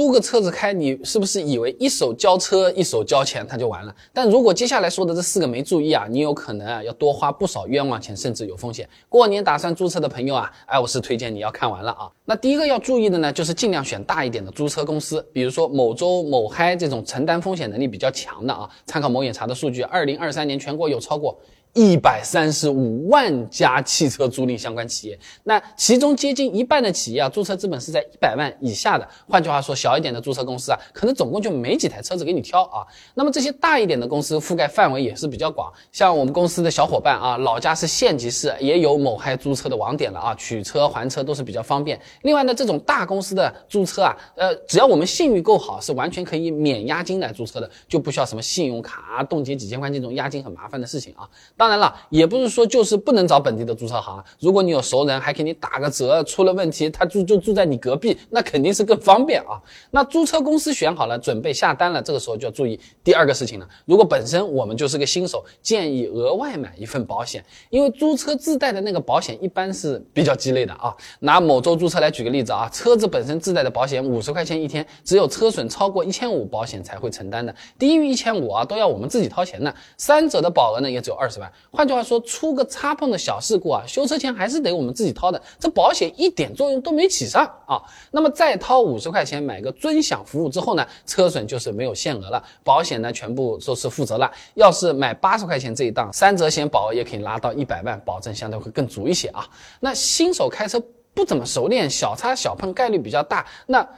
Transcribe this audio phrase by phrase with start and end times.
[0.00, 3.94] 租个车子开，你是不是以为一手交车一手交钱它就完了？
[4.14, 8.88] 但如果接下来说的这四个没注意啊，你有可能啊要多花不少冤枉钱，甚至有风险。
[9.10, 12.10] 过年打算租车的朋友啊，哎，我是推荐你要看完了啊。
[12.24, 18.66] 那第一个要注意的呢，就是尽量选大一点的租车公司，比如说某州、某嗨这种承担风险能力比较强的啊。
[18.86, 21.38] 参考某眼查的数据，二零二三年全国有超过。
[21.72, 29.08] 一百三十五万家汽车租赁相关企业，那其中接近一半的企业啊，注册资本是在一百万以下的。
[29.28, 32.84] 换句话说，小一点的注册公司啊，可能总共就没几台车子给你挑啊。
[33.14, 42.00] 那么这些大一点的公司覆盖范围也是比较广，像我们公司的小伙伴啊，老家是县级市，也有某嗨租车的网点了啊，取车还车都是比较方便。
[42.22, 51.28] 另外呢，这种大公司的租车啊，呃，只要我们信誉够好，是完全可以免押金来注册的，就不需要什么信用卡啊冻结几千块钱这种押金很麻烦的事情啊。
[51.60, 54.24] 当然了，也不是说就是不能找本地的租车行。
[54.38, 59.60] 如果你有熟人，还给你打个折，出了问题他住就住在你隔壁，那肯定是更方便啊。
[59.90, 63.68] 那租车公司选好了，准备下单了，这个时候就要注意第二个事情了。
[63.84, 70.96] 如果本身我们就是个新手，建议额外买一份保险，因为租车自带的那个保险一般是比较鸡肋的啊。
[71.18, 79.74] 拿某州租车来举个例子啊，车子本身自带的保险五十块钱一天，只有车损超过一千五，保险才会承担的，低于一千五啊，都要我们自己掏钱的。
[79.98, 81.49] 三者的保额呢，也只有二十万。
[81.70, 87.80] 换句话说，出个擦碰的小事故啊，修车钱还是得我们自己掏的，这保险一点作用都没起上啊。
[88.10, 94.30] 那么再掏五十块钱买个尊享服务之后呢，车损就是没有限额了，保险呢全部都是负责了。
[94.54, 99.48] 要是买八十块钱这一档，三者险保额也可以拉到一百万，保证相对会更足一些啊。
[99.80, 100.80] 那新手开车
[101.14, 103.88] 不怎么熟练，小擦小碰概率比较大，那。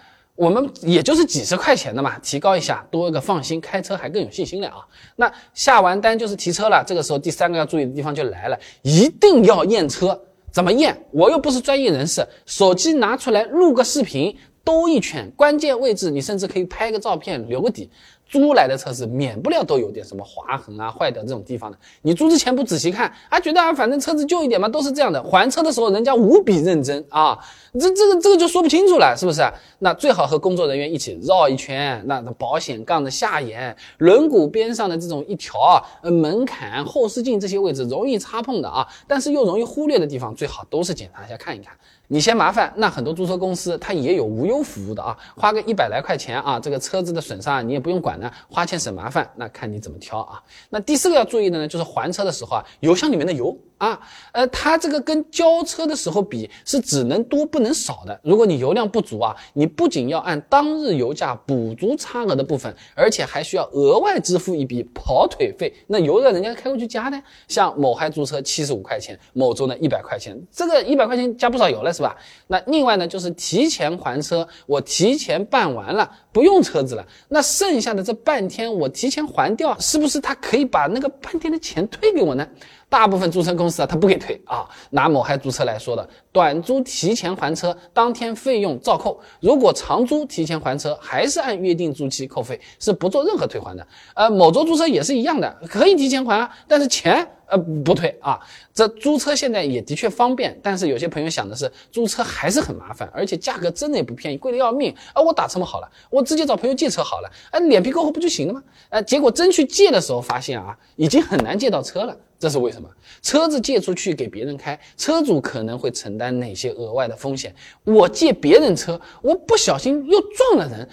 [0.42, 4.84] 我们也就是几十块钱的嘛，提高一下，多一个放心，开车还更有信心了啊。
[5.14, 10.20] 那下完单就是提车了，这个时候第三个要注意的地方就来了，一定要验车。
[10.50, 11.00] 怎么验？
[11.12, 17.88] 我又不是专业人士，手机拿出来录个视频，兜一圈，关键位置你甚至可以拍个照片留个底。
[18.32, 21.76] 租来的车子免不了都有点什么划痕啊、坏掉这种地方的。
[22.00, 25.22] 你租之前不仔细看啊，觉得啊反正车子旧一点嘛，都是这样的。
[25.22, 27.38] 还车的时候人家无比认真啊，
[27.74, 29.42] 这这个这个就说不清楚了，是不是？
[29.80, 41.74] 那最好和工作人员一起绕一圈，那保险杠的下沿、轮毂边上的这种一条啊，呃门槛、后视镜这些位置容易擦碰的啊，但是又容易忽略的地方，最好都是检查一下看一看。
[42.08, 50.40] 你嫌麻烦，那很多租车公司它也有无忧服务的啊，花个一百来块钱啊，这个车子的损伤你也不用管呢，花钱省麻烦，那看你怎么挑啊。
[50.70, 53.54] 那第四个要注意的呢，就是还车的时候啊，油箱里面的油。
[53.78, 53.98] 啊，
[54.30, 58.16] 呃，它这个跟交车的时候比是只能多不能少的。
[58.22, 65.74] 如果你油量不足啊，你不仅要按当日油价补足差额的部分，而且还需要额外支付一笔跑腿费。
[65.88, 72.16] 那油让人家开过去加的，像某嗨租车七十五块钱，某州呢一百块钱，这个一百块钱加不少油了是吧？
[72.46, 82.46] 那另外呢，就是提前还车，我提前办完了，不用车子了，那剩下的这半天我提前还掉，是不是他可以把那个半天的钱退给我呢？
[82.88, 84.68] 大部分租车公司啊，他不给退啊。
[84.90, 93.86] 拿某嗨租车来说的，短租提前还车，当天费用照扣；如果长租提前还车，还是按约定租期扣费，是不做任何退还的。
[94.14, 98.40] 呃，某州租车也是一样的，可以提前还啊，但是钱呃不退啊。
[98.74, 105.22] 这租车现在也的确方便，但是有些朋友想的是，租车还是很麻烦，而且价格真的也不便宜，贵的要命啊。
[105.22, 108.62] 我打车嘛好了，我直接找朋友借车好了，哎，脸皮够厚不就行了吗？
[108.88, 112.16] 呃，结果真去借的时候发现啊，已经很难借到车了。
[112.38, 112.88] 这是为什么？
[113.22, 117.54] 车子借出去给别人开，车主可能会承担哪些额外的风险？
[117.84, 120.88] 我借别人车，我不小心又撞了人，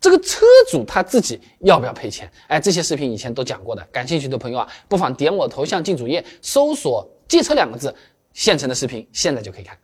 [0.00, 2.30] 这个车主他自己要不要赔钱？
[2.48, 7.94] 哎，这些视频以前都讲过的，感兴趣的朋友啊，不妨点我头像进主页，搜索“借车”两个字，
[8.32, 9.76] 现成的视频现在就可以看。